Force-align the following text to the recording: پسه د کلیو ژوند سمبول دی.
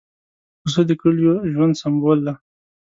پسه 0.61 0.81
د 0.89 0.91
کلیو 1.01 1.33
ژوند 1.51 1.73
سمبول 1.81 2.19
دی. 2.25 2.33